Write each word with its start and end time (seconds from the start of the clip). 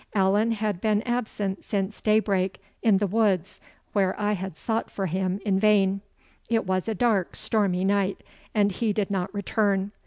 Allan 0.15 0.53
had 0.53 0.81
been 0.81 1.03
absent 1.03 1.63
since 1.63 2.01
day 2.01 2.19
break 2.19 2.59
in 2.81 2.97
the 2.97 3.05
woods, 3.05 3.59
where 3.93 4.19
I 4.19 4.33
had 4.33 4.57
sought 4.57 4.89
for 4.89 5.05
him 5.05 5.39
in 5.45 5.59
vain; 5.59 6.01
it 6.49 6.65
was 6.65 6.89
a 6.89 6.95
dark 6.95 7.35
stormy 7.35 7.83
night, 7.85 8.23
and 8.55 8.71
he 8.71 8.93
did 8.93 9.11
not 9.11 9.31
return. 9.31 9.91